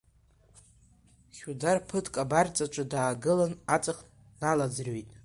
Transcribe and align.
Хьудар 1.37 1.77
ԥыҭк 1.87 2.15
абарҵаҿы 2.23 2.83
даагылан, 2.91 3.53
аҵх 3.75 3.97
дналаӡырҩит. 4.37 5.09